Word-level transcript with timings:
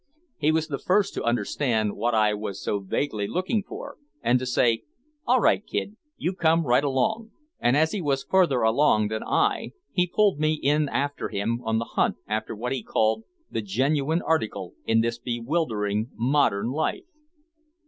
He 0.39 0.51
was 0.51 0.67
the 0.67 0.79
first 0.79 1.13
to 1.13 1.23
understand 1.23 1.95
what 1.95 2.15
I 2.15 2.33
was 2.33 2.59
so 2.59 2.79
vaguely 2.79 3.27
looking 3.27 3.61
for, 3.61 3.97
and 4.23 4.39
to 4.39 4.47
say, 4.47 4.81
"All 5.27 5.39
right, 5.39 5.63
Kid, 5.63 5.95
you 6.17 6.33
come 6.33 6.65
right 6.65 6.83
along." 6.83 7.29
And 7.59 7.77
as 7.77 7.91
he 7.91 8.01
was 8.01 8.23
farther 8.23 8.63
along 8.63 9.09
than 9.09 9.21
I, 9.23 9.73
he 9.91 10.07
pulled 10.07 10.39
me 10.39 10.59
after 10.91 11.29
him 11.29 11.61
on 11.63 11.77
the 11.77 11.85
hunt 11.85 12.17
after 12.25 12.55
what 12.55 12.71
he 12.71 12.81
called 12.81 13.25
"the 13.51 13.61
genuine 13.61 14.23
article" 14.23 14.73
in 14.87 15.01
this 15.01 15.19
bewildering 15.19 16.09
modern 16.15 16.71
life. 16.71 17.05